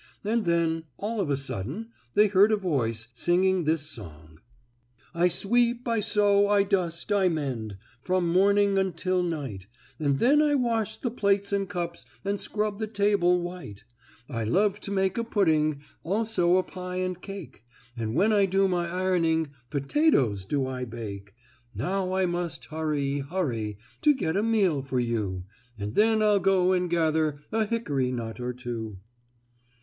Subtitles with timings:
[0.23, 4.39] And then, all of a sudden, they heard a voice singing this song:
[5.13, 9.67] "I sweep, I sew, I dust, I mend, From morning until night.
[9.99, 12.03] And then I wash the plates and cups.
[12.25, 13.83] And scrub the table white.
[14.27, 17.63] "I love to make a pudding, Also a pie and cake.
[17.95, 21.35] And when I do my ironing, Potatoes do I bake.
[21.75, 25.43] "Now I must hurry hurry, To get a meal for you,
[25.77, 28.97] And then I'll go and gather A hickory nut or two."